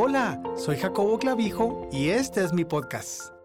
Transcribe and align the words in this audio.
Hola, 0.00 0.40
soy 0.54 0.76
Jacobo 0.76 1.18
Clavijo 1.18 1.88
y 1.90 2.10
este 2.10 2.44
es 2.44 2.52
mi 2.52 2.64
podcast. 2.64 3.37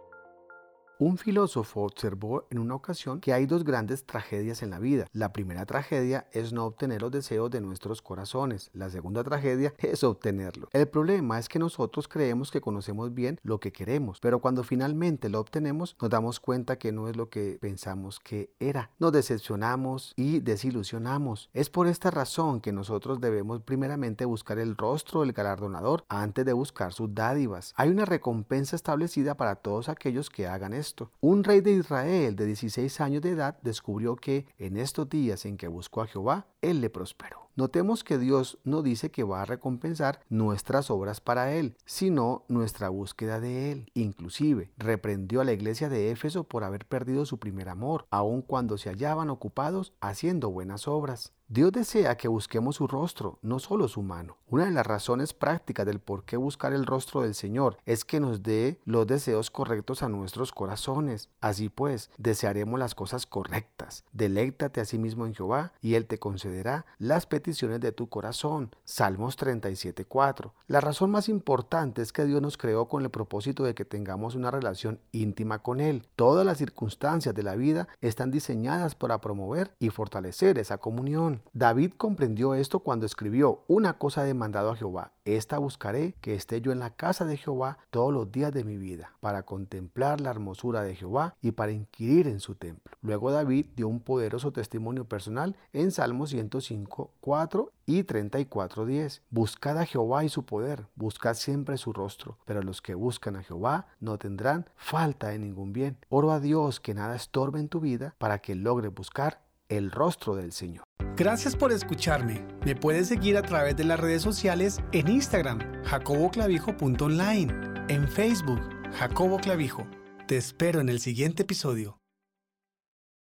Un 1.06 1.18
filósofo 1.18 1.82
observó 1.82 2.48
en 2.50 2.60
una 2.60 2.76
ocasión 2.76 3.20
que 3.20 3.34
hay 3.34 3.46
dos 3.46 3.66
grandes 3.66 4.06
tragedias 4.06 4.64
en 4.64 4.70
la 4.70 4.80
vida. 4.80 5.06
La 5.12 5.34
primera 5.34 5.66
tragedia 5.66 6.30
es 6.32 6.54
no 6.54 6.64
obtener 6.64 7.02
los 7.02 7.12
deseos 7.12 7.52
de 7.52 7.60
nuestros 7.60 8.02
corazones. 8.02 8.70
La 8.74 8.90
segunda 8.90 9.22
tragedia 9.22 9.74
es 9.80 10.06
obtenerlo. 10.06 10.70
El 10.72 10.88
problema 10.88 11.40
es 11.40 11.50
que 11.50 11.60
nosotros 11.60 12.08
creemos 12.08 12.52
que 12.52 12.62
conocemos 12.62 13.14
bien 13.14 13.38
lo 13.44 13.60
que 13.60 13.74
queremos, 13.74 14.22
pero 14.22 14.40
cuando 14.40 14.64
finalmente 14.64 15.28
lo 15.28 15.42
obtenemos 15.42 15.98
nos 16.00 16.10
damos 16.10 16.40
cuenta 16.40 16.78
que 16.78 16.94
no 16.94 17.10
es 17.10 17.18
lo 17.18 17.30
que 17.30 17.58
pensamos 17.60 18.22
que 18.22 18.54
era. 18.62 18.90
Nos 18.98 19.12
decepcionamos 19.12 20.14
y 20.16 20.40
desilusionamos. 20.40 21.50
Es 21.54 21.70
por 21.70 21.88
esta 21.88 22.12
razón 22.12 22.62
que 22.62 22.72
nosotros 22.72 23.20
debemos 23.20 23.62
primeramente 23.64 24.24
buscar 24.24 24.58
el 24.58 24.78
rostro 24.78 25.20
del 25.20 25.34
galardonador 25.34 26.06
antes 26.08 26.46
de 26.46 26.54
buscar 26.54 26.94
sus 26.94 27.14
dádivas. 27.14 27.74
Hay 27.76 27.90
una 27.90 28.06
recompensa 28.06 28.78
establecida 28.78 29.36
para 29.36 29.56
todos 29.56 29.90
aquellos 29.90 30.30
que 30.30 30.48
hagan 30.48 30.72
esto 30.72 30.93
un 31.22 31.44
rey 31.44 31.62
de 31.62 31.72
Israel 31.72 32.36
de 32.36 32.46
16 32.46 33.02
años 33.02 33.22
de 33.22 33.32
edad 33.32 33.58
descubrió 33.62 34.16
que 34.16 34.46
en 34.58 34.78
estos 34.78 35.10
días 35.10 35.46
en 35.46 35.58
que 35.58 35.68
buscó 35.68 36.02
a 36.02 36.08
Jehová, 36.08 36.48
él 36.62 36.82
le 36.82 36.90
prosperó. 36.90 37.43
Notemos 37.56 38.04
que 38.04 38.18
Dios 38.18 38.58
no 38.64 38.82
dice 38.82 39.12
que 39.12 39.24
va 39.24 39.44
a 39.44 39.46
recompensar 39.46 40.22
nuestras 40.28 40.90
obras 40.90 41.22
para 41.22 41.54
Él, 41.54 41.78
sino 41.86 42.46
nuestra 42.48 42.90
búsqueda 42.90 43.40
de 43.40 43.72
Él. 43.72 43.92
Inclusive, 43.94 44.72
reprendió 44.78 45.42
a 45.42 45.46
la 45.46 45.54
iglesia 45.54 45.88
de 45.88 46.10
Éfeso 46.10 46.46
por 46.46 46.64
haber 46.64 46.88
perdido 46.88 47.26
su 47.26 47.38
primer 47.38 47.70
amor, 47.70 48.08
aun 48.10 48.42
cuando 48.42 48.80
se 48.80 48.90
hallaban 48.90 49.30
ocupados 49.30 49.94
haciendo 50.02 50.50
buenas 50.50 50.88
obras. 50.88 51.32
Dios 51.50 51.72
desea 51.72 52.18
que 52.18 52.28
busquemos 52.28 52.78
su 52.78 52.88
rostro, 52.88 53.38
no 53.44 53.60
solo 53.60 53.88
su 53.88 54.02
mano. 54.02 54.38
Una 54.48 54.66
de 54.66 54.72
las 54.72 54.88
razones 54.88 55.36
prácticas 55.36 55.86
del 55.86 56.00
por 56.00 56.24
qué 56.24 56.36
buscar 56.36 56.74
el 56.74 56.88
rostro 56.88 57.22
del 57.22 57.36
Señor 57.36 57.78
es 57.86 58.06
que 58.06 58.20
nos 58.20 58.42
dé 58.42 58.80
los 58.86 59.06
deseos 59.06 59.52
correctos 59.52 60.02
a 60.02 60.10
nuestros 60.10 60.52
corazones. 60.52 61.30
Así 61.42 61.70
pues, 61.70 62.10
desearemos 62.18 62.80
las 62.80 62.96
cosas 62.96 63.28
correctas. 63.28 64.04
Deléctate 64.14 64.82
a 64.82 64.86
sí 64.86 64.98
mismo 64.98 65.28
en 65.28 65.36
Jehová 65.36 65.74
y 65.80 65.94
Él 65.94 66.08
te 66.08 66.18
concederá 66.18 66.88
las 66.98 67.28
peticiones 67.28 67.43
de 67.44 67.92
tu 67.92 68.08
corazón. 68.08 68.72
Salmos 68.86 69.38
37.4. 69.38 70.52
La 70.68 70.80
razón 70.80 71.12
más 71.12 71.28
importante 71.28 72.02
es 72.02 72.14
que 72.14 72.26
Dios 72.26 72.42
nos 72.42 72.58
creó 72.58 72.88
con 72.88 73.04
el 73.04 73.10
propósito 73.10 73.64
de 73.64 73.76
que 73.76 73.86
tengamos 73.86 74.36
una 74.36 74.50
relación 74.50 75.00
íntima 75.12 75.60
con 75.60 75.80
Él. 75.80 76.08
Todas 76.16 76.46
las 76.46 76.58
circunstancias 76.58 77.36
de 77.36 77.44
la 77.44 77.56
vida 77.56 77.88
están 78.02 78.32
diseñadas 78.32 78.96
para 78.96 79.20
promover 79.20 79.76
y 79.80 79.90
fortalecer 79.90 80.58
esa 80.58 80.78
comunión. 80.78 81.42
David 81.54 81.94
comprendió 81.98 82.54
esto 82.54 82.80
cuando 82.80 83.06
escribió, 83.06 83.64
una 83.68 83.98
cosa 83.98 84.24
he 84.24 84.28
demandado 84.28 84.72
a 84.72 84.76
Jehová, 84.76 85.13
esta 85.26 85.58
buscaré, 85.58 86.16
que 86.22 86.36
esté 86.36 86.62
yo 86.62 86.72
en 86.72 86.80
la 86.80 86.92
casa 86.92 87.26
de 87.26 87.38
Jehová 87.38 87.78
todos 87.90 88.14
los 88.14 88.32
días 88.32 88.52
de 88.52 88.64
mi 88.64 88.78
vida, 88.78 89.14
para 89.20 89.44
contemplar 89.44 90.22
la 90.22 90.32
hermosura 90.32 90.84
de 90.84 90.96
Jehová 90.96 91.36
y 91.42 91.52
para 91.52 91.72
inquirir 91.72 92.28
en 92.28 92.40
su 92.40 92.56
templo. 92.56 92.98
Luego 93.02 93.32
David 93.32 93.68
dio 93.76 93.88
un 93.88 94.00
poderoso 94.00 94.52
testimonio 94.52 95.06
personal 95.06 95.56
en 95.72 95.92
Salmos 95.92 96.32
105, 96.32 97.12
4 97.22 97.72
y 97.86 98.04
34, 98.04 98.86
10. 98.86 99.22
Buscad 99.30 99.78
a 99.78 99.86
Jehová 99.86 100.24
y 100.24 100.30
su 100.30 100.46
poder, 100.46 100.88
buscad 100.96 101.36
siempre 101.36 101.78
su 101.78 101.94
rostro, 101.94 102.38
pero 102.46 102.62
los 102.62 102.82
que 102.82 102.96
buscan 102.96 103.36
a 103.36 103.44
Jehová 103.44 103.88
no 104.00 104.18
tendrán 104.18 104.70
falta 104.76 105.30
de 105.30 105.40
ningún 105.40 105.74
bien. 105.74 105.98
Oro 106.10 106.32
a 106.32 106.40
Dios 106.40 106.80
que 106.80 106.94
nada 106.94 107.16
estorbe 107.16 107.60
en 107.60 107.70
tu 107.70 107.80
vida 107.80 108.16
para 108.18 108.40
que 108.40 108.56
logres 108.56 108.94
buscar 108.94 109.43
el 109.78 109.92
rostro 109.92 110.36
del 110.36 110.52
Señor. 110.52 110.84
Gracias 111.16 111.56
por 111.56 111.72
escucharme. 111.72 112.46
Me 112.66 112.76
puedes 112.76 113.08
seguir 113.08 113.38
a 113.38 113.44
través 113.44 113.76
de 113.76 113.84
las 113.84 114.00
redes 114.00 114.22
sociales 114.22 114.80
en 114.92 115.08
Instagram, 115.08 115.60
jacoboclavijo.online, 115.84 117.54
en 117.90 118.08
Facebook, 118.08 118.62
Jacobo 118.94 119.38
Clavijo. 119.38 119.88
Te 120.28 120.38
espero 120.38 120.82
en 120.82 120.90
el 120.90 121.00
siguiente 121.00 121.44
episodio. 121.44 122.03